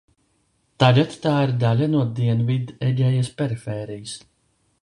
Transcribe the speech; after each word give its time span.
Tagad 0.83 1.13
tā 1.25 1.33
ir 1.49 1.53
daļa 1.65 1.89
no 1.97 2.01
Dienvidegejas 2.21 3.33
perifērijas. 3.43 4.19